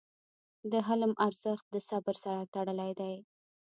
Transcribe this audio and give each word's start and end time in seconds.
د 0.71 0.73
حلم 0.87 1.11
ارزښت 1.27 1.65
د 1.73 1.75
صبر 1.89 2.15
سره 2.23 2.41
تړلی 2.53 2.91
دی. 2.99 3.15